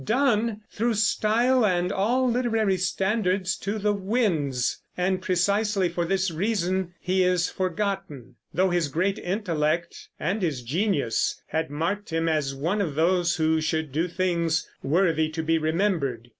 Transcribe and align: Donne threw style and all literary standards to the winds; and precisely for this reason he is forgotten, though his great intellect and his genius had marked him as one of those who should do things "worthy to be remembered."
Donne 0.03 0.61
threw 0.71 0.95
style 0.95 1.63
and 1.63 1.91
all 1.91 2.27
literary 2.27 2.77
standards 2.77 3.55
to 3.57 3.77
the 3.77 3.93
winds; 3.93 4.81
and 4.97 5.21
precisely 5.21 5.89
for 5.89 6.05
this 6.05 6.31
reason 6.31 6.95
he 6.99 7.21
is 7.23 7.49
forgotten, 7.51 8.33
though 8.51 8.71
his 8.71 8.87
great 8.87 9.19
intellect 9.19 10.07
and 10.19 10.41
his 10.41 10.63
genius 10.63 11.43
had 11.49 11.69
marked 11.69 12.09
him 12.09 12.27
as 12.27 12.55
one 12.55 12.81
of 12.81 12.95
those 12.95 13.35
who 13.35 13.61
should 13.61 13.91
do 13.91 14.07
things 14.07 14.67
"worthy 14.81 15.29
to 15.29 15.43
be 15.43 15.59
remembered." 15.59 16.29